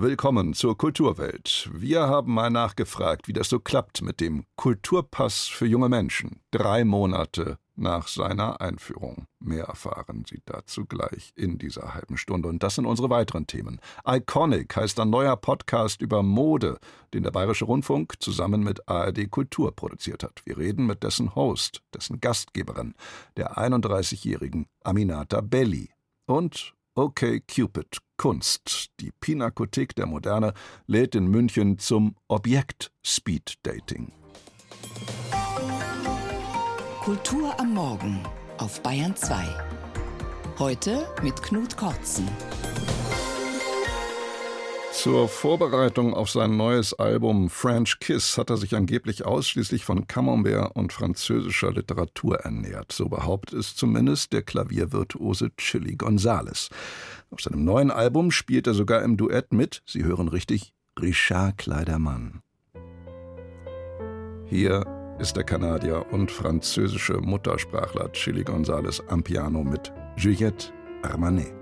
[0.00, 1.68] Willkommen zur Kulturwelt.
[1.74, 6.38] Wir haben mal nachgefragt, wie das so klappt mit dem Kulturpass für junge Menschen.
[6.52, 9.26] Drei Monate nach seiner Einführung.
[9.40, 12.48] Mehr erfahren Sie dazu gleich in dieser halben Stunde.
[12.48, 13.80] Und das sind unsere weiteren Themen.
[14.06, 16.78] Iconic heißt ein neuer Podcast über Mode,
[17.12, 20.42] den der Bayerische Rundfunk zusammen mit ARD Kultur produziert hat.
[20.44, 22.94] Wir reden mit dessen Host, dessen Gastgeberin,
[23.36, 25.90] der 31-jährigen Aminata Belli.
[26.24, 28.88] Und OK Cupid Kunst.
[28.98, 30.52] Die Pinakothek der Moderne
[30.88, 34.10] lädt in München zum Objekt Speed Dating.
[37.04, 38.18] Kultur am Morgen
[38.56, 39.44] auf Bayern 2.
[40.58, 42.26] Heute mit Knut Kortzen.
[44.92, 50.74] Zur Vorbereitung auf sein neues Album French Kiss hat er sich angeblich ausschließlich von Camembert
[50.74, 52.90] und französischer Literatur ernährt.
[52.92, 56.70] So behauptet es zumindest der Klaviervirtuose Chili Gonzales.
[57.30, 62.42] Auf seinem neuen Album spielt er sogar im Duett mit, Sie hören richtig, Richard Kleidermann.
[64.46, 64.84] Hier
[65.18, 71.57] ist der Kanadier und französische Muttersprachler Chili Gonzales am Piano mit Juliette Armanet.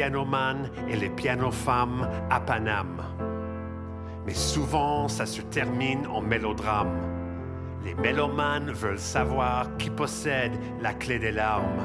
[0.00, 3.02] Pianomanes et les pianofemmes à Paname.
[4.24, 6.96] Mais souvent, ça se termine en mélodrame.
[7.84, 11.82] Les mélomanes veulent savoir qui possède la clé des larmes.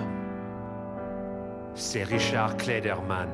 [1.73, 3.29] C'est Richard Klederman.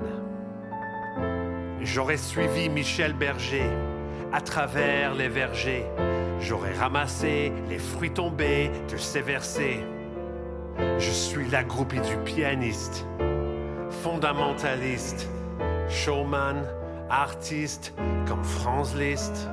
[1.81, 3.69] J'aurais suivi Michel Berger
[4.31, 5.85] à travers les vergers.
[6.40, 9.84] J'aurais ramassé les fruits tombés de ses versets.
[10.97, 13.06] Je suis la groupie du pianiste
[14.03, 15.28] Fondamentaliste,
[15.88, 16.66] showman,
[17.07, 17.94] artiste
[18.28, 19.47] comme Franz Liszt.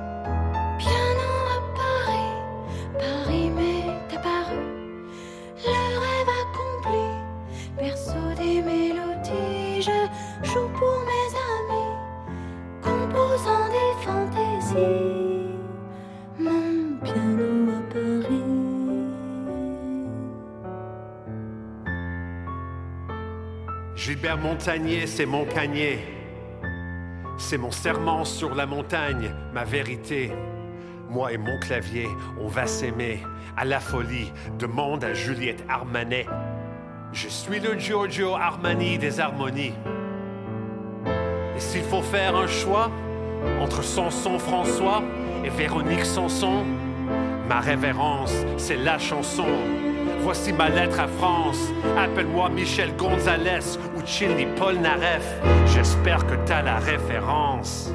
[24.09, 25.99] Gilbert Montagnier, c'est mon canier.
[27.37, 30.31] C'est mon serment sur la montagne, ma vérité.
[31.11, 32.07] Moi et mon clavier,
[32.41, 33.21] on va s'aimer
[33.55, 34.33] à la folie.
[34.57, 36.25] Demande à Juliette Armanet.
[37.13, 39.75] Je suis le Giorgio Armani des harmonies.
[41.55, 42.89] Et s'il faut faire un choix
[43.61, 45.03] entre Samson François
[45.45, 46.65] et Véronique Sanson,
[47.47, 49.45] ma révérence, c'est la chanson.
[50.21, 51.71] Voici ma lettre à France.
[51.97, 53.77] Appelle-moi Michel Gonzalez
[55.65, 57.91] J'espère que t'as la référence.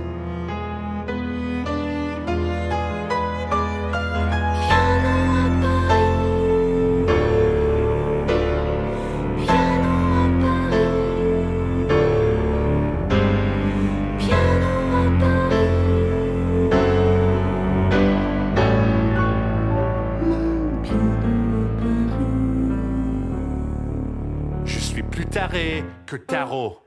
[26.07, 26.81] Que tarot.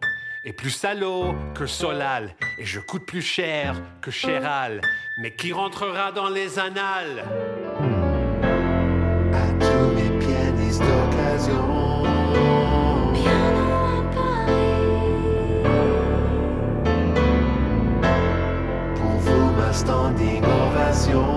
[0.44, 2.36] Et plus salaud que Solal.
[2.58, 4.82] Et je coûte plus cher que Chéral.
[5.22, 7.24] Mais qui rentrera dans les annales?
[9.34, 12.04] À tous les pianistes d'occasion.
[18.96, 21.37] Pour vous, ma standing ovation.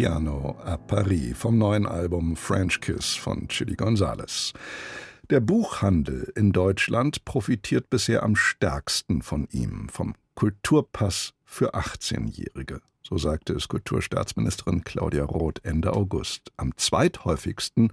[0.00, 4.54] Piano à Paris vom neuen Album French Kiss von Chili Gonzales.
[5.28, 12.80] Der Buchhandel in Deutschland profitiert bisher am stärksten von ihm, vom Kulturpass für 18-Jährige.
[13.02, 16.50] So sagte es Kulturstaatsministerin Claudia Roth Ende August.
[16.56, 17.92] Am zweithäufigsten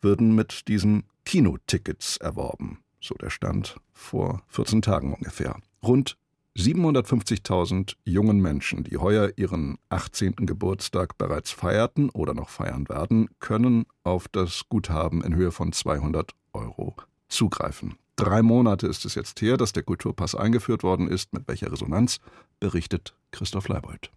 [0.00, 2.78] würden mit diesem Kinotickets erworben.
[3.00, 5.54] So der Stand vor 14 Tagen ungefähr.
[5.84, 6.16] Rund
[6.56, 10.34] 750.000 jungen Menschen, die heuer ihren 18.
[10.36, 16.30] Geburtstag bereits feierten oder noch feiern werden, können auf das Guthaben in Höhe von 200
[16.52, 16.94] Euro
[17.28, 17.96] zugreifen.
[18.16, 21.32] Drei Monate ist es jetzt her, dass der Kulturpass eingeführt worden ist.
[21.32, 22.20] Mit welcher Resonanz
[22.60, 24.10] berichtet Christoph Leibold.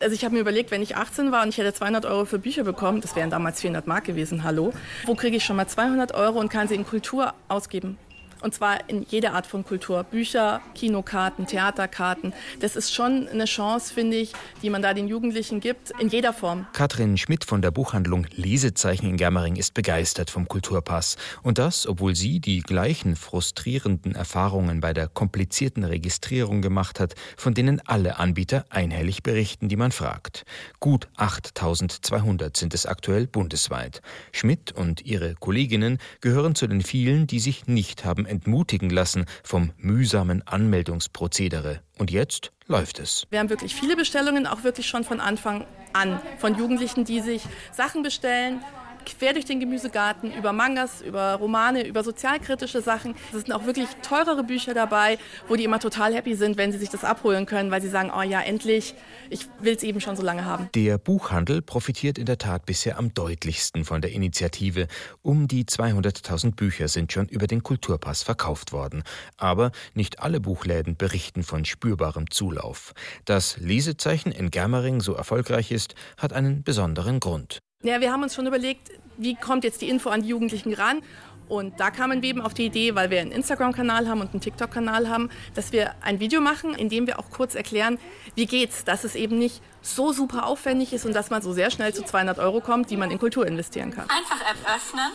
[0.00, 2.38] Also ich habe mir überlegt, wenn ich 18 war und ich hätte 200 Euro für
[2.38, 4.72] Bücher bekommen, das wären damals 400 Mark gewesen, hallo,
[5.04, 7.98] wo kriege ich schon mal 200 Euro und kann sie in Kultur ausgeben?
[8.40, 10.04] Und zwar in jeder Art von Kultur.
[10.04, 12.32] Bücher, Kinokarten, Theaterkarten.
[12.60, 16.32] Das ist schon eine Chance, finde ich, die man da den Jugendlichen gibt, in jeder
[16.32, 16.66] Form.
[16.72, 21.16] Katrin Schmidt von der Buchhandlung Lesezeichen in Germering ist begeistert vom Kulturpass.
[21.42, 27.54] Und das, obwohl sie die gleichen frustrierenden Erfahrungen bei der komplizierten Registrierung gemacht hat, von
[27.54, 30.44] denen alle Anbieter einhellig berichten, die man fragt.
[30.80, 34.02] Gut 8200 sind es aktuell bundesweit.
[34.32, 39.72] Schmidt und ihre Kolleginnen gehören zu den vielen, die sich nicht haben entmutigen lassen vom
[39.78, 41.80] mühsamen Anmeldungsprozedere.
[41.98, 43.26] Und jetzt läuft es.
[43.30, 46.20] Wir haben wirklich viele Bestellungen, auch wirklich schon von Anfang an.
[46.38, 47.42] Von Jugendlichen, die sich
[47.72, 48.60] Sachen bestellen,
[49.06, 53.14] quer durch den Gemüsegarten, über Mangas, über Romane, über sozialkritische Sachen.
[53.32, 55.18] Es sind auch wirklich teurere Bücher dabei,
[55.48, 58.12] wo die immer total happy sind, wenn sie sich das abholen können, weil sie sagen,
[58.14, 58.94] oh ja, endlich,
[59.30, 60.68] ich will es eben schon so lange haben.
[60.74, 64.88] Der Buchhandel profitiert in der Tat bisher am deutlichsten von der Initiative.
[65.22, 69.02] Um die 200.000 Bücher sind schon über den Kulturpass verkauft worden.
[69.36, 72.92] Aber nicht alle Buchläden berichten von spürbarem Zulauf.
[73.24, 77.62] Dass Lesezeichen in Germering so erfolgreich ist, hat einen besonderen Grund.
[77.82, 81.02] Ja, wir haben uns schon überlegt, wie kommt jetzt die Info an die Jugendlichen ran?
[81.48, 84.40] Und da kamen wir eben auf die Idee, weil wir einen Instagram-Kanal haben und einen
[84.40, 88.00] TikTok-Kanal haben, dass wir ein Video machen, in dem wir auch kurz erklären,
[88.34, 91.70] wie geht's, dass es eben nicht so super aufwendig ist und dass man so sehr
[91.70, 94.10] schnell zu 200 Euro kommt, die man in Kultur investieren kann.
[94.10, 95.12] Einfach App öffnen,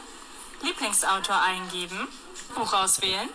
[0.64, 2.08] Lieblingsautor eingeben,
[2.56, 3.28] Buch auswählen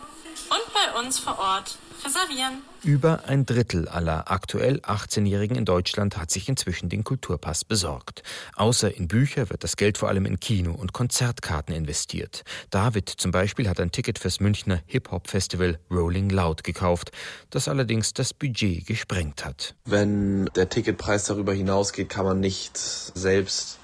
[0.49, 2.63] und bei uns vor Ort reservieren.
[2.87, 8.23] Über ein Drittel aller aktuell 18-Jährigen in Deutschland hat sich inzwischen den Kulturpass besorgt.
[8.55, 12.45] Außer in Bücher wird das Geld vor allem in Kino- und Konzertkarten investiert.
[12.71, 17.11] David zum Beispiel hat ein Ticket fürs Münchner Hip-Hop-Festival Rolling Loud gekauft,
[17.51, 19.75] das allerdings das Budget gesprengt hat.
[19.85, 23.81] Wenn der Ticketpreis darüber hinausgeht, kann man nicht selbst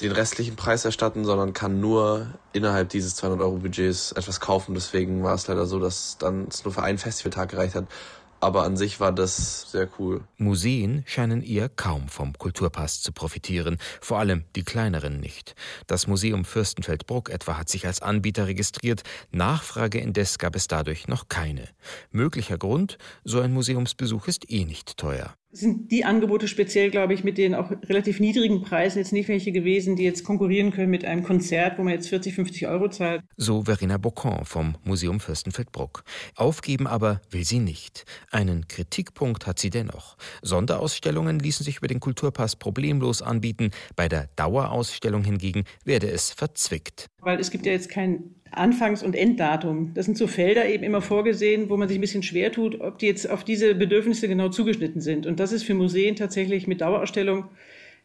[0.00, 4.74] den restlichen Preis erstatten, sondern kann nur innerhalb dieses 200 Euro Budgets etwas kaufen.
[4.74, 7.86] Deswegen war es leider so, dass dann es nur für einen Festivaltag gereicht hat.
[8.40, 10.22] Aber an sich war das sehr cool.
[10.36, 15.54] Museen scheinen eher kaum vom Kulturpass zu profitieren, vor allem die kleineren nicht.
[15.86, 19.02] Das Museum Fürstenfeldbruck etwa hat sich als Anbieter registriert,
[19.32, 21.68] Nachfrage indes gab es dadurch noch keine.
[22.10, 25.34] Möglicher Grund, so ein Museumsbesuch ist eh nicht teuer.
[25.50, 29.50] Sind die Angebote speziell, glaube ich, mit den auch relativ niedrigen Preisen jetzt nicht welche
[29.50, 33.22] gewesen, die jetzt konkurrieren können mit einem Konzert, wo man jetzt 40, 50 Euro zahlt.
[33.36, 36.04] So Verena Bocon vom Museum Fürstenfeldbruck.
[36.36, 38.04] Aufgeben aber will sie nicht.
[38.30, 40.16] Einen Kritikpunkt hat sie dennoch.
[40.42, 43.70] Sonderausstellungen ließen sich über den Kulturpass problemlos anbieten.
[43.96, 47.06] Bei der Dauerausstellung hingegen werde es verzwickt.
[47.20, 49.92] Weil es gibt ja jetzt kein Anfangs- und Enddatum.
[49.94, 52.98] Das sind so Felder eben immer vorgesehen, wo man sich ein bisschen schwer tut, ob
[52.98, 55.26] die jetzt auf diese Bedürfnisse genau zugeschnitten sind.
[55.26, 57.44] Und das ist für Museen tatsächlich mit Dauerausstellung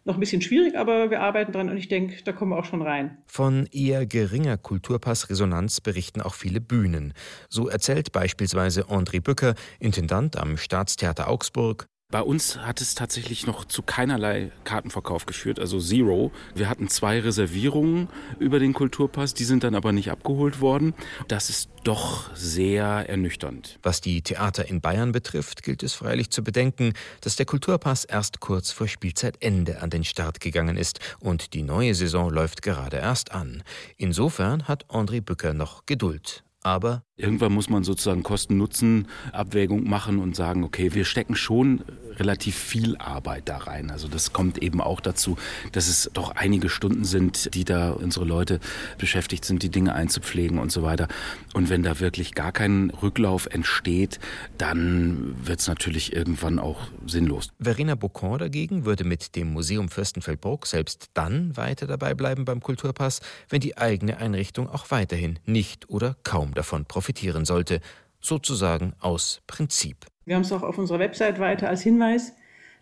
[0.06, 2.66] noch ein bisschen schwierig, aber wir arbeiten dran und ich denke, da kommen wir auch
[2.66, 3.18] schon rein.
[3.26, 7.14] Von eher geringer Kulturpassresonanz berichten auch viele Bühnen.
[7.50, 13.66] So erzählt beispielsweise André Bücker, Intendant am Staatstheater Augsburg, Bei uns hat es tatsächlich noch
[13.66, 16.32] zu keinerlei Kartenverkauf geführt, also Zero.
[16.54, 18.08] Wir hatten zwei Reservierungen
[18.38, 20.94] über den Kulturpass, die sind dann aber nicht abgeholt worden.
[21.28, 23.80] Das ist doch sehr ernüchternd.
[23.82, 28.40] Was die Theater in Bayern betrifft, gilt es freilich zu bedenken, dass der Kulturpass erst
[28.40, 33.32] kurz vor Spielzeitende an den Start gegangen ist und die neue Saison läuft gerade erst
[33.32, 33.64] an.
[33.98, 36.44] Insofern hat André Bücker noch Geduld.
[36.62, 41.84] Aber Irgendwann muss man sozusagen Kosten-Nutzen-Abwägung machen und sagen, okay, wir stecken schon
[42.16, 43.92] relativ viel Arbeit da rein.
[43.92, 45.38] Also das kommt eben auch dazu,
[45.74, 48.60] dass es doch einige Stunden sind, die da unsere Leute
[48.98, 51.08] beschäftigt sind, die Dinge einzupflegen und so weiter.
[51.54, 54.20] Und wenn da wirklich gar kein Rücklauf entsteht,
[54.58, 57.50] dann wird es natürlich irgendwann auch sinnlos.
[57.60, 63.22] Verena Bocon dagegen würde mit dem Museum Fürstenfeldbruck selbst dann weiter dabei bleiben beim Kulturpass,
[63.50, 67.82] wenn die eigene Einrichtung auch weiterhin nicht oder kaum davon profitieren sollte,
[68.22, 70.06] sozusagen aus Prinzip.
[70.24, 72.34] Wir haben es auch auf unserer Website weiter als Hinweis,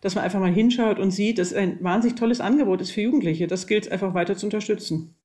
[0.02, 3.48] dass man einfach mal hinschaut und sieht, dass ein wahnsinnig tolles Angebot ist für Jugendliche.
[3.48, 5.16] Das gilt es einfach weiter zu unterstützen.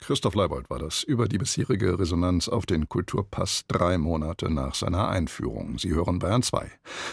[0.00, 5.08] Christoph Leibold war das über die bisherige Resonanz auf den Kulturpass drei Monate nach seiner
[5.08, 5.78] Einführung.
[5.78, 6.70] Sie hören Bayern 2.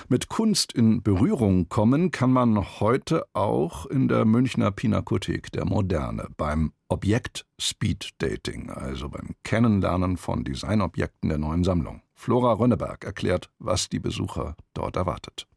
[0.09, 6.27] Mit Kunst in Berührung kommen kann man heute auch in der Münchner Pinakothek der Moderne
[6.35, 12.01] beim Objekt Speed Dating, also beim Kennenlernen von Designobjekten der neuen Sammlung.
[12.13, 15.47] Flora Rönneberg erklärt, was die Besucher dort erwartet.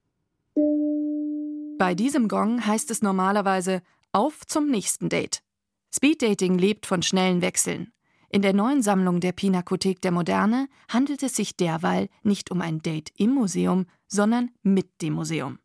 [1.78, 5.43] Bei diesem Gong heißt es normalerweise auf zum nächsten Date.
[5.96, 7.92] Speeddating lebt von schnellen Wechseln.
[8.28, 12.82] In der neuen Sammlung der Pinakothek der Moderne handelt es sich derweil nicht um ein
[12.82, 15.60] Date im Museum, sondern mit dem Museum.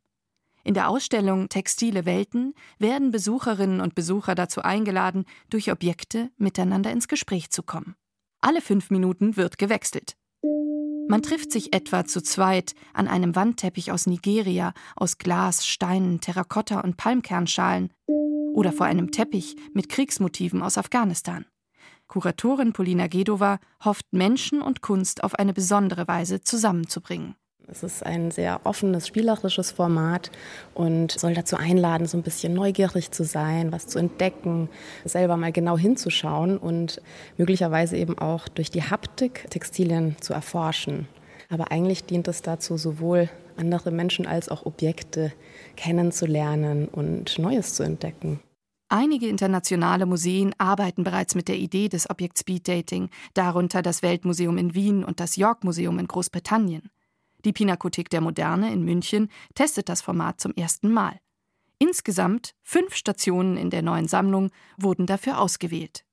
[0.63, 7.07] In der Ausstellung Textile Welten werden Besucherinnen und Besucher dazu eingeladen, durch Objekte miteinander ins
[7.07, 7.95] Gespräch zu kommen.
[8.39, 10.15] Alle fünf Minuten wird gewechselt.
[11.09, 16.81] Man trifft sich etwa zu zweit an einem Wandteppich aus Nigeria, aus Glas, Steinen, Terrakotta
[16.81, 21.47] und Palmkernschalen oder vor einem Teppich mit Kriegsmotiven aus Afghanistan.
[22.05, 27.33] Kuratorin Polina Gedova hofft, Menschen und Kunst auf eine besondere Weise zusammenzubringen.
[27.71, 30.31] Es ist ein sehr offenes, spielerisches Format
[30.73, 34.69] und soll dazu einladen, so ein bisschen neugierig zu sein, was zu entdecken,
[35.05, 37.01] selber mal genau hinzuschauen und
[37.37, 41.07] möglicherweise eben auch durch die Haptik Textilien zu erforschen.
[41.49, 45.31] Aber eigentlich dient es dazu, sowohl andere Menschen als auch Objekte
[45.75, 48.39] kennenzulernen und Neues zu entdecken.
[48.91, 54.57] Einige internationale Museen arbeiten bereits mit der Idee des Objekt Speed Dating, darunter das Weltmuseum
[54.57, 56.89] in Wien und das York Museum in Großbritannien.
[57.45, 61.19] Die Pinakothek der Moderne in München testet das Format zum ersten Mal.
[61.77, 66.03] Insgesamt fünf Stationen in der neuen Sammlung wurden dafür ausgewählt.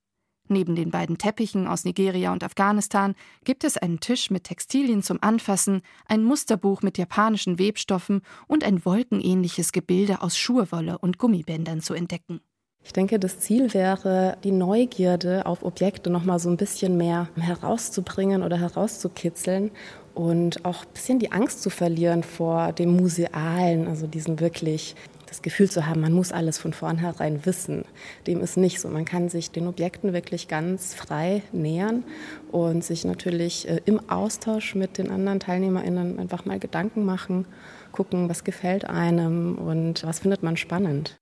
[0.49, 5.17] Neben den beiden Teppichen aus Nigeria und Afghanistan gibt es einen Tisch mit Textilien zum
[5.21, 11.93] Anfassen, ein Musterbuch mit japanischen Webstoffen und ein wolkenähnliches Gebilde aus Schurwolle und Gummibändern zu
[11.93, 12.39] entdecken.
[12.87, 17.27] Ich denke, das Ziel wäre, die Neugierde auf Objekte noch mal so ein bisschen mehr
[17.35, 19.71] herauszubringen oder herauszukitzeln
[20.17, 24.95] und auch ein bisschen die Angst zu verlieren vor dem Musealen, also diesen wirklich
[25.27, 27.85] das Gefühl zu haben, man muss alles von vornherein wissen.
[28.25, 28.87] Dem ist nicht so.
[28.87, 32.03] Man kann sich den Objekten wirklich ganz frei nähern
[32.51, 37.45] und sich natürlich äh, im Austausch mit den anderen TeilnehmerInnen einfach mal Gedanken machen,
[37.91, 41.19] gucken, was gefällt einem und was findet man spannend.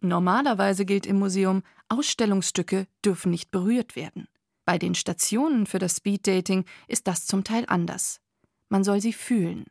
[0.00, 4.28] Normalerweise gilt im Museum, Ausstellungsstücke dürfen nicht berührt werden.
[4.64, 8.20] Bei den Stationen für das Speeddating ist das zum Teil anders.
[8.68, 9.64] Man soll sie fühlen.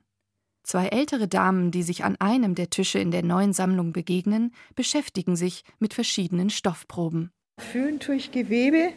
[0.63, 5.35] Zwei ältere Damen, die sich an einem der Tische in der neuen Sammlung begegnen, beschäftigen
[5.35, 7.31] sich mit verschiedenen Stoffproben.
[7.59, 8.89] Fühlen tue ich Gewebe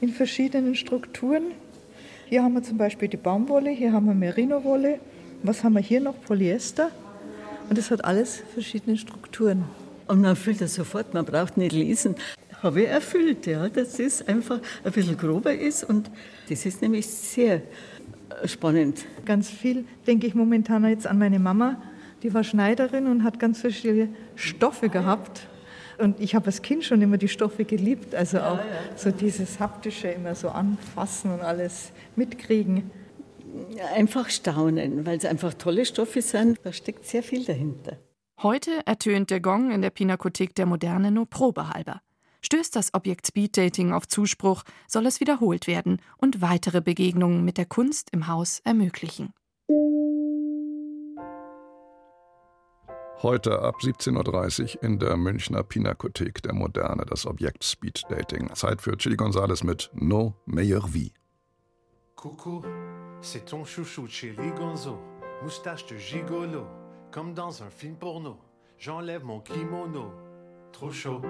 [0.00, 1.52] in verschiedenen Strukturen.
[2.28, 5.00] Hier haben wir zum Beispiel die Baumwolle, hier haben wir Merino-Wolle.
[5.42, 6.18] Was haben wir hier noch?
[6.22, 6.90] Polyester.
[7.68, 9.64] Und das hat alles verschiedene Strukturen.
[10.06, 12.16] Und man fühlt das sofort, man braucht nicht lesen.
[12.62, 16.10] Habe ich erfüllt, ja, dass es einfach ein bisschen grober ist und
[16.48, 17.62] das ist nämlich sehr
[18.44, 19.04] spannend.
[19.24, 21.80] Ganz viel denke ich momentan jetzt an meine Mama,
[22.22, 25.48] die war Schneiderin und hat ganz verschiedene Stoffe gehabt.
[25.98, 28.58] Und ich habe als Kind schon immer die Stoffe geliebt, also auch
[28.96, 32.90] so dieses haptische, immer so anfassen und alles mitkriegen.
[33.94, 36.58] Einfach staunen, weil es einfach tolle Stoffe sind.
[36.62, 37.98] Da steckt sehr viel dahinter.
[38.42, 42.00] Heute ertönt der Gong in der Pinakothek der Moderne nur probehalber.
[42.44, 47.66] Stößt das Objekt Speeddating auf Zuspruch, soll es wiederholt werden und weitere Begegnungen mit der
[47.66, 49.32] Kunst im Haus ermöglichen.
[53.22, 58.52] Heute ab 17.30 Uhr in der Münchner Pinakothek der Moderne das Objekt Speed Dating.
[58.54, 61.12] Zeit für Chili Gonzales mit No Meilleur Vie.
[62.16, 62.62] Coucou,
[63.20, 64.98] c'est ton chouchou Chili Gonzo,
[65.42, 66.66] moustache de gigolo,
[67.12, 68.38] comme dans un film porno.
[68.78, 70.10] J'enlève mon kimono,
[70.72, 71.22] trop chaud.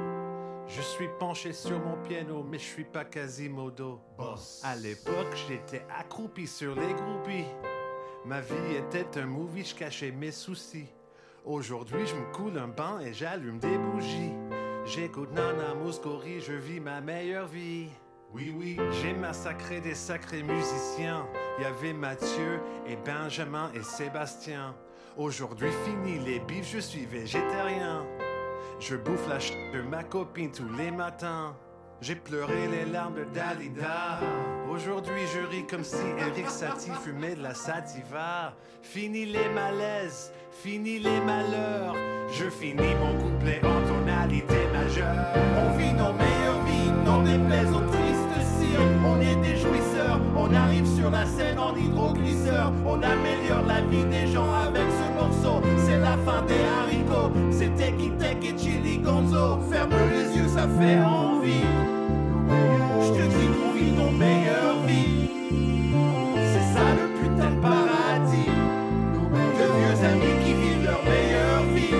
[0.74, 4.00] Je suis penché sur mon piano, mais je suis pas Quasimodo.
[4.16, 4.62] Boss.
[4.64, 7.44] À l'époque, j'étais accroupi sur les groupies.
[8.24, 10.88] Ma vie était un movie, je cachais mes soucis.
[11.44, 14.32] Aujourd'hui, je me coule un bain et j'allume des bougies.
[14.86, 17.88] J'écoute Nana Mouskouri, je vis ma meilleure vie.
[18.32, 21.26] Oui, oui, j'ai massacré des sacrés musiciens.
[21.58, 24.74] Il y avait Mathieu et Benjamin et Sébastien.
[25.18, 28.06] Aujourd'hui, fini les bifs, je suis végétarien.
[28.82, 31.54] Je bouffe la ch de ma copine tous les matins.
[32.00, 34.18] J'ai pleuré les larmes de Dalida.
[34.68, 38.54] Aujourd'hui, je ris comme si Eric Satie fumait de la sativa.
[38.82, 41.94] Fini les malaises, fini les malheurs.
[42.32, 45.26] Je finis mon couplet en tonalité majeure.
[45.58, 48.80] On vit nos meilleures vies, n'en déplaise aux tristes cires.
[49.06, 52.72] On est des jouisseurs, on arrive sur la scène en hydroglisseur.
[52.84, 55.62] On améliore la vie des gens avec ce morceau.
[55.86, 57.01] C'est la fin des haricots.
[60.82, 60.98] Fait.
[63.00, 65.30] Je te dis qu'on vit nos meilleures vies.
[66.52, 68.50] C'est ça le putain de paradis.
[69.58, 71.94] De vieux amis qui vivent leur meilleure vie.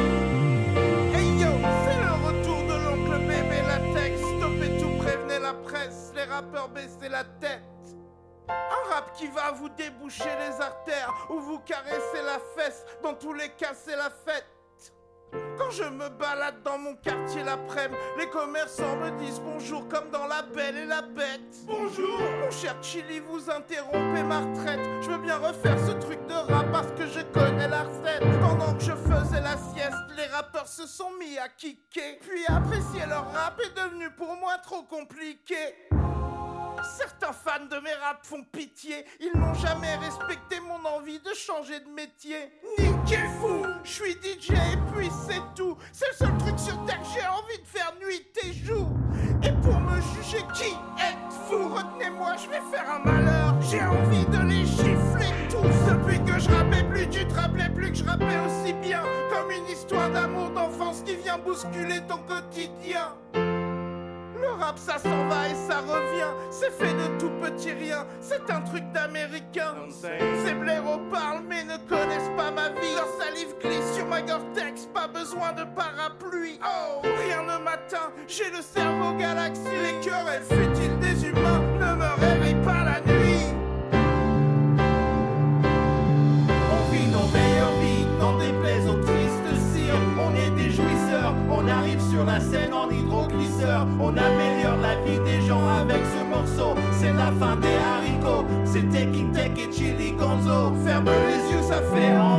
[1.15, 1.53] Hey yo,
[1.85, 4.21] c'est le retour de l'oncle bébé latex.
[4.21, 6.13] Stoppez tout, prévenez la presse.
[6.15, 7.63] Les rappeurs baissaient la tête.
[8.49, 12.85] Un rap qui va vous déboucher les artères ou vous caresser la fesse.
[13.03, 14.47] Dans tous les cas, c'est la fête.
[15.59, 20.27] Quand je me balade dans mon quartier l'après-midi, les commerçants me disent bonjour comme dans
[20.27, 21.41] La Belle et la Bête.
[21.67, 24.81] Bonjour Mon cher Chili, vous interrompez ma retraite.
[25.03, 28.23] Je veux bien refaire ce truc de rap parce que je connais la recette.
[28.41, 32.19] Pendant que je faisais la sieste, les rappeurs se sont mis à kicker.
[32.21, 35.75] Puis apprécier leur rap est devenu pour moi trop compliqué.
[36.83, 41.81] Certains fans de mes raps font pitié, ils n'ont jamais respecté mon envie de changer
[41.81, 42.53] de métier.
[42.79, 45.77] Niquez-vous, je suis DJ et puis c'est tout.
[45.93, 48.89] C'est le seul truc sur terre que j'ai envie de faire nuit et jour.
[49.43, 51.75] Et pour me juger, qui êtes-vous?
[51.75, 53.61] Retenez-moi, je vais faire un malheur.
[53.63, 55.91] J'ai envie de les gifler tous.
[55.91, 59.03] Depuis que je rappais plus, tu te rappelais plus que je rappais aussi bien.
[59.31, 63.15] Comme une histoire d'amour d'enfance qui vient bousculer ton quotidien.
[64.43, 66.33] Le rap ça s'en va et ça revient.
[66.51, 68.05] C'est fait de tout petit rien.
[68.21, 69.75] C'est un truc d'américain.
[70.45, 72.95] Ces blaireaux parlent mais ne connaissent pas ma vie.
[72.97, 76.59] Leur salive glisse sur ma Gore-Tex Pas besoin de parapluie.
[76.65, 81.52] Oh Rien ne m'atteint J'ai le cerveau galaxie Les querelles futiles des humains?
[97.43, 98.47] Fin des haricots.
[98.93, 100.73] Teki Tek et Chili Gonzo.
[100.85, 102.32] Ferme les yeux, ça fait envie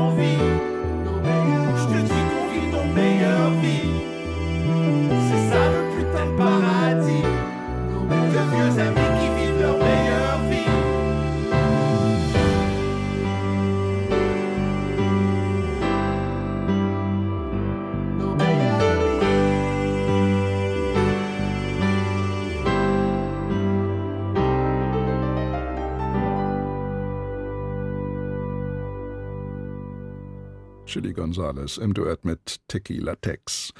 [30.93, 33.73] Chili Gonzales im Duett mit Tequila Tex.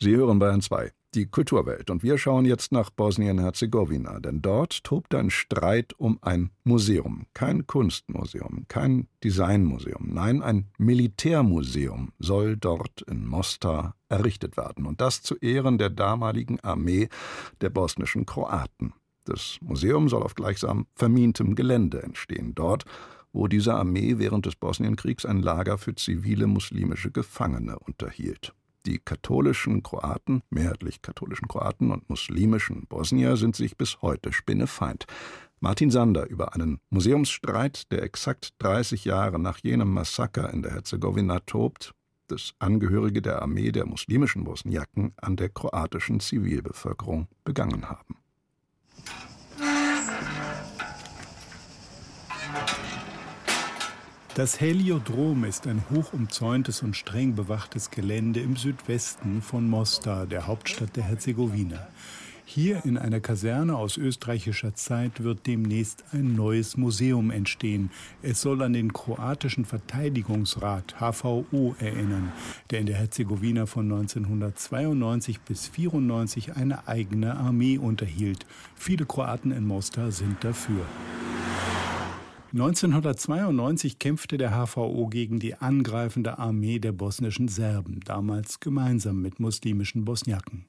[0.00, 1.90] Sie hören Bayern 2, die Kulturwelt.
[1.90, 7.26] Und wir schauen jetzt nach Bosnien-Herzegowina, denn dort tobt ein Streit um ein Museum.
[7.34, 14.86] Kein Kunstmuseum, kein Designmuseum, nein, ein Militärmuseum soll dort in Mostar errichtet werden.
[14.86, 17.10] Und das zu Ehren der damaligen Armee
[17.60, 18.94] der bosnischen Kroaten.
[19.26, 22.86] Das Museum soll auf gleichsam vermintem Gelände entstehen, dort,
[23.34, 28.54] wo diese Armee während des Bosnienkriegs ein Lager für zivile muslimische Gefangene unterhielt.
[28.86, 35.06] Die katholischen Kroaten, mehrheitlich katholischen Kroaten und muslimischen Bosnier sind sich bis heute spinnefeind.
[35.60, 41.40] Martin Sander über einen Museumsstreit, der exakt 30 Jahre nach jenem Massaker in der Herzegowina
[41.40, 41.94] tobt,
[42.28, 48.16] das Angehörige der Armee der muslimischen Bosniaken an der kroatischen Zivilbevölkerung begangen haben.
[54.34, 60.48] Das Heliodrom ist ein hoch umzäuntes und streng bewachtes Gelände im Südwesten von Mostar, der
[60.48, 61.86] Hauptstadt der Herzegowina.
[62.44, 67.92] Hier in einer Kaserne aus österreichischer Zeit wird demnächst ein neues Museum entstehen.
[68.22, 72.32] Es soll an den kroatischen Verteidigungsrat HVO erinnern,
[72.70, 78.46] der in der Herzegowina von 1992 bis 1994 eine eigene Armee unterhielt.
[78.74, 80.84] Viele Kroaten in Mostar sind dafür.
[82.54, 90.04] 1992 kämpfte der HVO gegen die angreifende Armee der bosnischen Serben, damals gemeinsam mit muslimischen
[90.04, 90.66] Bosniaken.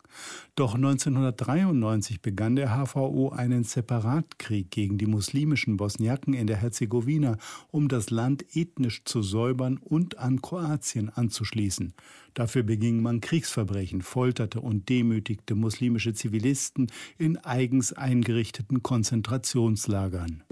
[0.56, 7.38] Doch 1993 begann der HVO einen Separatkrieg gegen die muslimischen Bosniaken in der Herzegowina,
[7.70, 11.94] um das Land ethnisch zu säubern und an Kroatien anzuschließen.
[12.36, 20.44] Dafür beging man Kriegsverbrechen, folterte und demütigte muslimische Zivilisten in eigens eingerichteten Konzentrationslagern.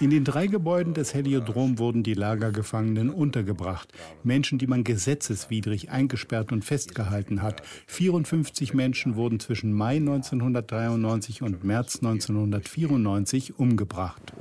[0.00, 3.92] In den drei Gebäuden des Heliodrom wurden die Lagergefangenen untergebracht.
[4.24, 7.62] Menschen, die man gesetzeswidrig eingesperrt und festgehalten hat.
[7.86, 14.32] 54 Menschen wurden zwischen Mai 1993 und März 1994 umgebracht.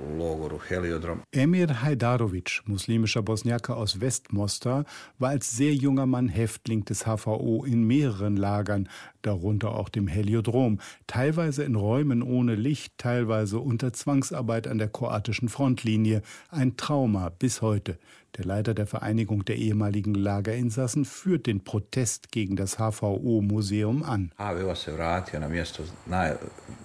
[1.32, 4.02] Emir Hajdarovic, muslimischer Bosniake aus
[4.48, 4.86] Westmostar,
[5.20, 8.88] war als sehr junger Mann Häftling des HVO in mehreren Lagern,
[9.28, 15.50] darunter auch dem Heliodrom, teilweise in Räumen ohne Licht, teilweise unter Zwangsarbeit an der kroatischen
[15.50, 16.22] Frontlinie.
[16.50, 18.00] Ein Trauma bis heute.
[18.38, 24.32] Der Leiter der Vereinigung der ehemaligen Lagerinsassen führt den Protest gegen das HVO-Museum an.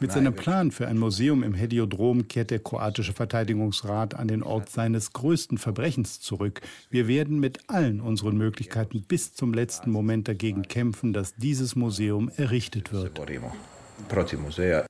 [0.00, 4.70] Mit seinem Plan für ein Museum im Heliodrom kehrt der kroatische Verteidigungsrat an den Ort
[4.70, 6.62] seines größten Verbrechens zurück.
[6.88, 12.30] Wir werden mit allen unseren Möglichkeiten bis zum letzten Moment dagegen kämpfen, dass dieses Museum
[12.36, 13.20] errichtet wird.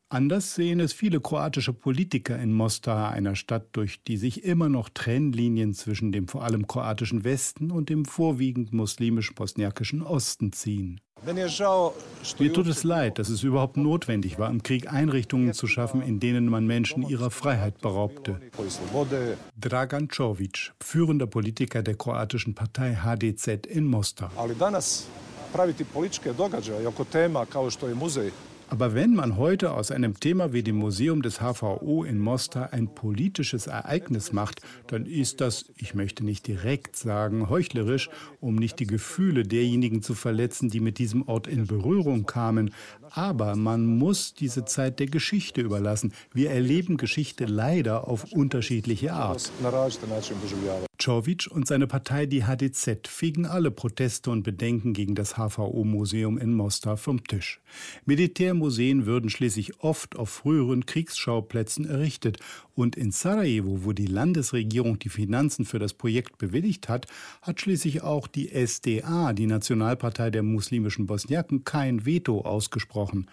[0.08, 4.88] Anders sehen es viele kroatische Politiker in Mostar, einer Stadt, durch die sich immer noch
[4.88, 11.00] Trennlinien zwischen dem vor allem kroatischen Westen und dem vorwiegend muslimisch-bosniakischen Osten ziehen.
[11.24, 16.18] Mir tut es leid, dass es überhaupt notwendig war, im Krieg Einrichtungen zu schaffen, in
[16.18, 18.40] denen man Menschen ihrer Freiheit beraubte.
[19.56, 24.32] Dragan Čović, führender Politiker der kroatischen Partei HDZ in Mostar.
[28.72, 32.88] Aber wenn man heute aus einem Thema wie dem Museum des HVO in Mostar ein
[32.94, 38.08] politisches Ereignis macht, dann ist das, ich möchte nicht direkt sagen, heuchlerisch,
[38.40, 42.72] um nicht die Gefühle derjenigen zu verletzen, die mit diesem Ort in Berührung kamen.
[43.10, 46.14] Aber man muss diese Zeit der Geschichte überlassen.
[46.32, 49.52] Wir erleben Geschichte leider auf unterschiedliche Art.
[51.02, 56.54] Čović und seine Partei, die HDZ, fegen alle Proteste und Bedenken gegen das HVO-Museum in
[56.54, 57.60] Mostar vom Tisch.
[58.04, 62.38] Militärmuseen würden schließlich oft auf früheren Kriegsschauplätzen errichtet.
[62.76, 67.08] Und in Sarajevo, wo die Landesregierung die Finanzen für das Projekt bewilligt hat,
[67.40, 73.26] hat schließlich auch die SDA, die Nationalpartei der muslimischen Bosniaken, kein Veto ausgesprochen.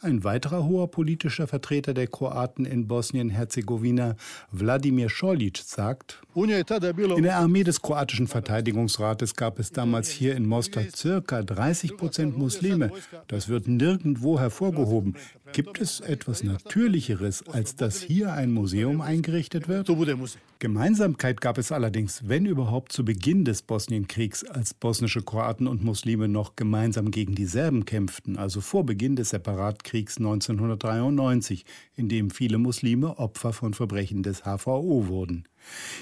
[0.00, 4.16] Ein weiterer hoher politischer Vertreter der Kroaten in Bosnien-Herzegowina,
[4.50, 10.84] Wladimir Šolić, sagt, in der Armee des kroatischen Verteidigungsrates gab es damals hier in Mostar
[10.94, 12.90] circa 30 Prozent Muslime.
[13.28, 15.16] Das wird nirgendwo hervorgehoben.
[15.54, 19.88] Gibt es etwas Natürlicheres, als dass hier ein Museum eingerichtet wird?
[20.58, 26.26] Gemeinsamkeit gab es allerdings, wenn überhaupt, zu Beginn des Bosnienkriegs, als bosnische Kroaten und Muslime
[26.26, 31.64] noch gemeinsam gegen die Serben kämpften, also vor Beginn des Separatkriegs 1993,
[31.94, 35.44] in dem viele Muslime Opfer von Verbrechen des HVO wurden.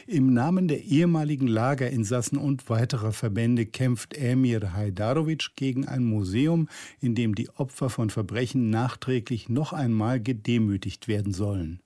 [0.06, 6.68] Im Namen der ehemaligen Lagerinsassen und weiterer Verbände kämpft Emir Hajdarovic gegen ein Museum,
[7.00, 11.80] in dem die Opfer von Verbrechen nachträglich noch einmal gedemütigt werden sollen.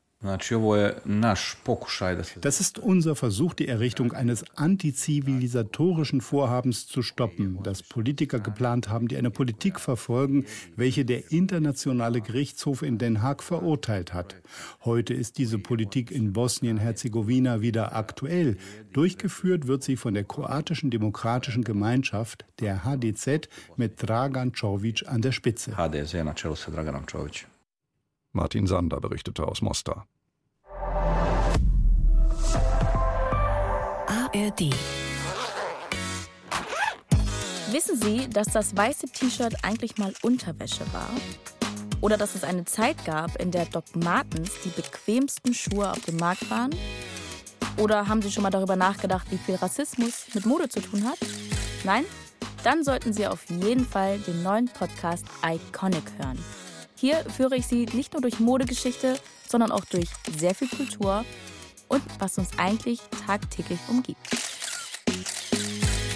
[2.41, 9.09] Das ist unser Versuch, die Errichtung eines antizivilisatorischen Vorhabens zu stoppen, das Politiker geplant haben,
[9.09, 14.37] die eine Politik verfolgen, welche der Internationale Gerichtshof in Den Haag verurteilt hat.
[14.85, 18.57] Heute ist diese Politik in Bosnien-Herzegowina wieder aktuell.
[18.95, 25.33] Durchgeführt wird sie von der kroatischen demokratischen Gemeinschaft, der HDZ, mit Dragan Čović an der
[25.33, 25.77] Spitze.
[28.37, 30.07] Martin Sander berichtete aus Mostar.
[34.07, 34.75] ARD.
[37.72, 41.09] Wissen Sie, dass das weiße T-Shirt eigentlich mal Unterwäsche war?
[42.03, 46.18] Oder dass es eine Zeit gab, in der Doc Martens die bequemsten Schuhe auf dem
[46.18, 46.75] Markt waren?
[47.79, 51.18] Oder haben Sie schon mal darüber nachgedacht, wie viel Rassismus mit Mode zu tun hat?
[51.85, 52.05] Nein?
[52.64, 56.38] Dann sollten Sie auf jeden Fall den neuen Podcast Iconic hören.
[56.99, 61.27] Hier führe ich Sie nicht nur durch Modegeschichte, sondern auch durch sehr viel Kultur
[61.89, 64.19] und was uns eigentlich tagtäglich umgibt.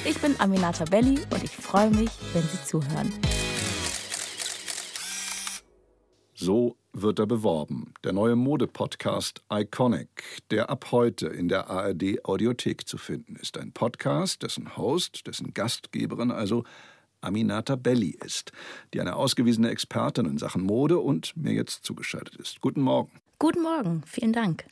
[0.07, 3.13] Ich bin Aminata Belli und ich freue mich, wenn Sie zuhören.
[6.35, 7.93] So wird er beworben.
[8.03, 13.59] Der neue Mode-Podcast Iconic, der ab heute in der ARD Audiothek zu finden ist.
[13.59, 16.65] Ein Podcast, dessen Host, dessen Gastgeberin also
[17.21, 18.53] Aminata Belli ist,
[18.95, 22.61] die eine ausgewiesene Expertin in Sachen Mode und mir jetzt zugeschaltet ist.
[22.61, 23.11] Guten Morgen.
[23.39, 24.65] Guten Morgen, vielen Dank.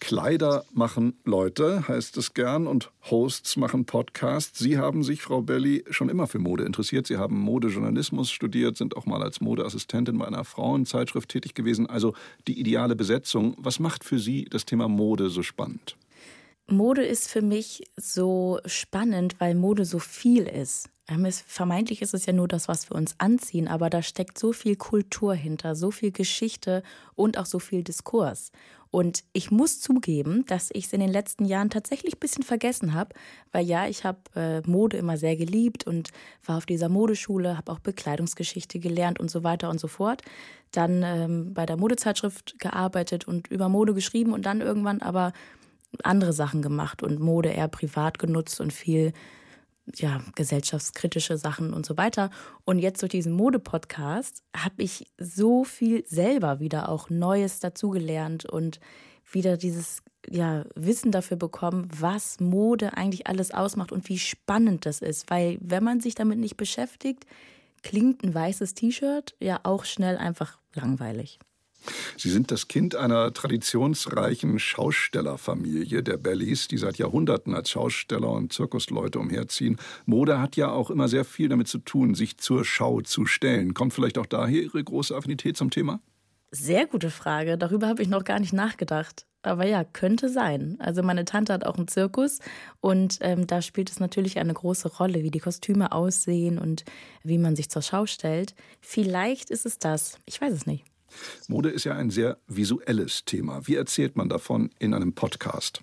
[0.00, 4.58] Kleider machen Leute, heißt es gern, und Hosts machen Podcasts.
[4.58, 7.06] Sie haben sich, Frau Belli, schon immer für Mode interessiert.
[7.06, 11.88] Sie haben Modejournalismus studiert, sind auch mal als Modeassistentin bei einer Frauenzeitschrift tätig gewesen.
[11.88, 12.12] Also
[12.46, 13.54] die ideale Besetzung.
[13.56, 15.96] Was macht für Sie das Thema Mode so spannend?
[16.66, 20.88] Mode ist für mich so spannend, weil Mode so viel ist.
[21.06, 24.52] Ähm, vermeintlich ist es ja nur das, was wir uns anziehen, aber da steckt so
[24.52, 26.82] viel Kultur hinter, so viel Geschichte
[27.14, 28.50] und auch so viel Diskurs.
[28.90, 32.94] Und ich muss zugeben, dass ich es in den letzten Jahren tatsächlich ein bisschen vergessen
[32.94, 33.12] habe,
[33.50, 36.10] weil ja, ich habe äh, Mode immer sehr geliebt und
[36.46, 40.22] war auf dieser Modeschule, habe auch Bekleidungsgeschichte gelernt und so weiter und so fort.
[40.70, 45.32] Dann ähm, bei der Modezeitschrift gearbeitet und über Mode geschrieben und dann irgendwann aber
[46.02, 49.12] andere Sachen gemacht und Mode eher privat genutzt und viel
[49.94, 52.30] ja, gesellschaftskritische Sachen und so weiter.
[52.64, 58.80] Und jetzt durch diesen Mode-Podcast habe ich so viel selber wieder auch Neues dazugelernt und
[59.30, 65.00] wieder dieses ja, Wissen dafür bekommen, was Mode eigentlich alles ausmacht und wie spannend das
[65.00, 65.30] ist.
[65.30, 67.26] Weil wenn man sich damit nicht beschäftigt,
[67.82, 71.38] klingt ein weißes T-Shirt ja auch schnell einfach langweilig.
[72.16, 78.52] Sie sind das Kind einer traditionsreichen Schaustellerfamilie der Bellies, die seit Jahrhunderten als Schausteller und
[78.52, 79.78] Zirkusleute umherziehen.
[80.06, 83.74] Mode hat ja auch immer sehr viel damit zu tun, sich zur Schau zu stellen.
[83.74, 86.00] Kommt vielleicht auch daher Ihre große Affinität zum Thema?
[86.50, 87.58] Sehr gute Frage.
[87.58, 89.26] Darüber habe ich noch gar nicht nachgedacht.
[89.42, 90.76] Aber ja, könnte sein.
[90.78, 92.38] Also meine Tante hat auch einen Zirkus
[92.80, 96.84] und ähm, da spielt es natürlich eine große Rolle, wie die Kostüme aussehen und
[97.22, 98.54] wie man sich zur Schau stellt.
[98.80, 100.18] Vielleicht ist es das.
[100.24, 100.84] Ich weiß es nicht.
[101.48, 103.66] Mode ist ja ein sehr visuelles Thema.
[103.66, 105.82] Wie erzählt man davon in einem Podcast?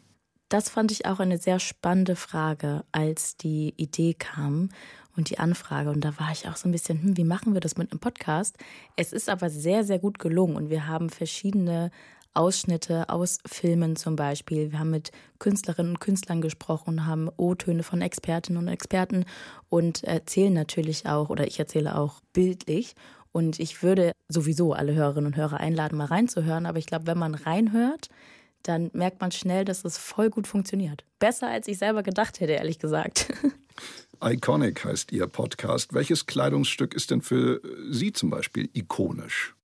[0.49, 4.69] Das fand ich auch eine sehr spannende Frage, als die Idee kam
[5.15, 5.89] und die Anfrage.
[5.89, 7.99] Und da war ich auch so ein bisschen, hm, wie machen wir das mit einem
[7.99, 8.57] Podcast?
[8.95, 11.91] Es ist aber sehr, sehr gut gelungen und wir haben verschiedene
[12.33, 14.71] Ausschnitte aus Filmen zum Beispiel.
[14.71, 19.25] Wir haben mit Künstlerinnen und Künstlern gesprochen, haben O-Töne von Expertinnen und Experten
[19.69, 22.95] und erzählen natürlich auch, oder ich erzähle auch bildlich.
[23.31, 26.65] Und ich würde sowieso alle Hörerinnen und Hörer einladen, mal reinzuhören.
[26.65, 28.09] Aber ich glaube, wenn man reinhört,
[28.63, 31.03] dann merkt man schnell, dass es voll gut funktioniert.
[31.19, 33.31] Besser als ich selber gedacht hätte, ehrlich gesagt.
[34.23, 35.93] Iconic heißt Ihr Podcast.
[35.93, 39.55] Welches Kleidungsstück ist denn für Sie zum Beispiel ikonisch?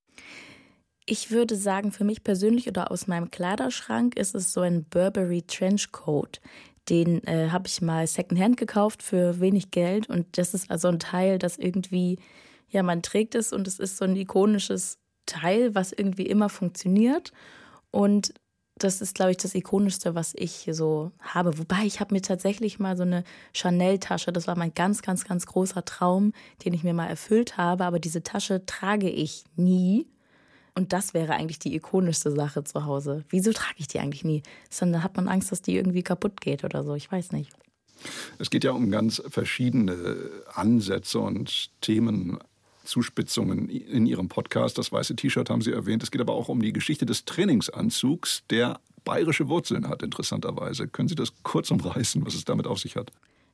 [1.05, 5.43] Ich würde sagen, für mich persönlich oder aus meinem Kleiderschrank ist es so ein Burberry
[5.43, 6.41] Trenchcoat.
[6.89, 10.99] Den äh, habe ich mal Secondhand gekauft für wenig Geld und das ist also ein
[10.99, 12.17] Teil, das irgendwie,
[12.69, 17.31] ja, man trägt es und es ist so ein ikonisches Teil, was irgendwie immer funktioniert.
[17.91, 18.33] Und
[18.77, 21.57] das ist, glaube ich, das ikonischste, was ich so habe.
[21.57, 25.45] Wobei ich habe mir tatsächlich mal so eine Chanel-Tasche, das war mein ganz, ganz, ganz
[25.45, 27.85] großer Traum, den ich mir mal erfüllt habe.
[27.85, 30.07] Aber diese Tasche trage ich nie.
[30.75, 33.23] Und das wäre eigentlich die ikonischste Sache zu Hause.
[33.29, 34.43] Wieso trage ich die eigentlich nie?
[34.69, 36.93] Sondern hat man Angst, dass die irgendwie kaputt geht oder so.
[36.93, 37.51] Ich weiß nicht.
[38.37, 42.37] Es geht ja um ganz verschiedene Ansätze und Themen.
[42.87, 44.77] Zuspitzungen in Ihrem Podcast.
[44.77, 46.03] Das weiße T-Shirt haben Sie erwähnt.
[46.03, 50.87] Es geht aber auch um die Geschichte des Trainingsanzugs, der bayerische Wurzeln hat, interessanterweise.
[50.87, 53.11] Können Sie das kurz umreißen, was es damit auf sich hat?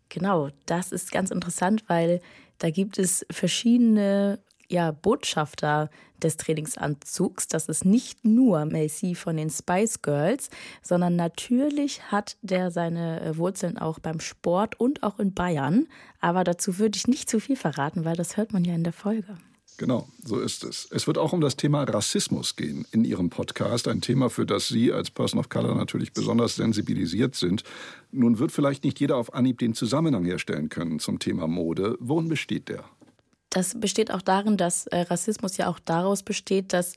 [0.10, 2.22] Genau, das ist ganz interessant, weil
[2.60, 4.40] da gibt es verschiedene
[4.74, 5.90] ja, Botschafter
[6.22, 7.48] des Trainingsanzugs.
[7.48, 10.50] Das ist nicht nur Macy von den Spice Girls,
[10.82, 15.88] sondern natürlich hat der seine äh, Wurzeln auch beim Sport und auch in Bayern.
[16.20, 18.94] Aber dazu würde ich nicht zu viel verraten, weil das hört man ja in der
[18.94, 19.38] Folge.
[19.78, 20.88] Genau, so ist es.
[20.92, 23.88] Es wird auch um das Thema Rassismus gehen in Ihrem Podcast.
[23.88, 27.64] Ein Thema, für das Sie als Person of Color natürlich besonders sensibilisiert sind.
[28.12, 31.98] Nun wird vielleicht nicht jeder auf Anhieb den Zusammenhang herstellen können zum Thema Mode.
[32.00, 32.86] Worin besteht der?
[33.54, 36.96] Das besteht auch darin, dass äh, Rassismus ja auch daraus besteht, dass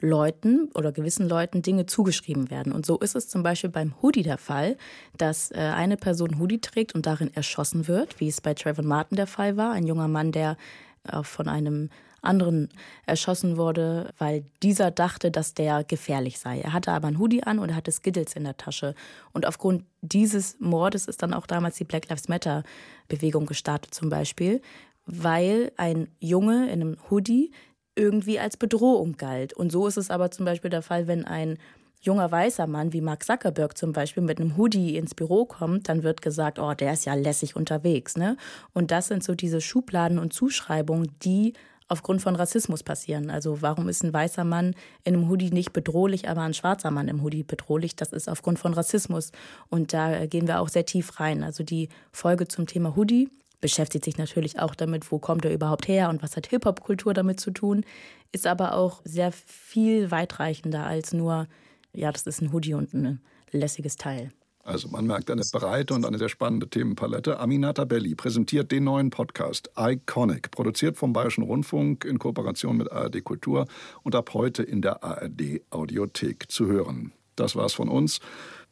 [0.00, 2.72] Leuten oder gewissen Leuten Dinge zugeschrieben werden.
[2.72, 4.78] Und so ist es zum Beispiel beim Hoodie der Fall,
[5.18, 9.16] dass äh, eine Person Hoodie trägt und darin erschossen wird, wie es bei Trayvon Martin
[9.16, 10.56] der Fall war, ein junger Mann, der
[11.04, 11.90] äh, von einem
[12.22, 12.68] anderen
[13.06, 16.60] erschossen wurde, weil dieser dachte, dass der gefährlich sei.
[16.60, 18.94] Er hatte aber ein Hoodie an und hatte Skittles in der Tasche.
[19.32, 22.64] Und aufgrund dieses Mordes ist dann auch damals die Black Lives Matter
[23.08, 24.60] Bewegung gestartet zum Beispiel,
[25.08, 27.50] weil ein Junge in einem Hoodie
[27.96, 29.52] irgendwie als Bedrohung galt.
[29.52, 31.58] Und so ist es aber zum Beispiel der Fall, wenn ein
[32.00, 36.04] junger weißer Mann wie Mark Zuckerberg zum Beispiel mit einem Hoodie ins Büro kommt, dann
[36.04, 38.16] wird gesagt, oh, der ist ja lässig unterwegs.
[38.16, 38.36] Ne?
[38.72, 41.54] Und das sind so diese Schubladen und Zuschreibungen, die
[41.88, 43.30] aufgrund von Rassismus passieren.
[43.30, 47.08] Also warum ist ein weißer Mann in einem Hoodie nicht bedrohlich, aber ein schwarzer Mann
[47.08, 47.96] im Hoodie bedrohlich?
[47.96, 49.32] Das ist aufgrund von Rassismus.
[49.70, 51.42] Und da gehen wir auch sehr tief rein.
[51.42, 55.88] Also die Folge zum Thema Hoodie beschäftigt sich natürlich auch damit, wo kommt er überhaupt
[55.88, 57.84] her und was hat Hip-Hop-Kultur damit zu tun,
[58.32, 61.46] ist aber auch sehr viel weitreichender als nur,
[61.92, 64.30] ja, das ist ein Hoodie und ein lässiges Teil.
[64.68, 67.40] Also man merkt eine breite und eine sehr spannende Themenpalette.
[67.40, 73.24] Aminata Belli präsentiert den neuen Podcast Iconic, produziert vom Bayerischen Rundfunk in Kooperation mit ARD
[73.24, 73.66] Kultur
[74.02, 77.12] und ab heute in der ARD Audiothek zu hören.
[77.34, 78.20] Das war's von uns.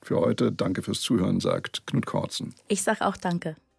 [0.02, 2.54] Für heute danke fürs Zuhören, sagt Knut Korzen.
[2.68, 3.56] Ich sag auch danke.